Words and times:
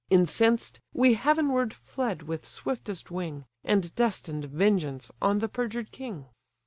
Incensed, 0.09 0.79
we 0.93 1.13
heavenward 1.13 1.75
fled 1.75 2.23
with 2.23 2.43
swiftest 2.43 3.11
wing, 3.11 3.45
And 3.63 3.93
destined 3.93 4.45
vengeance 4.45 5.11
on 5.21 5.37
the 5.37 5.47
perjured 5.47 5.91
king. 5.91 6.25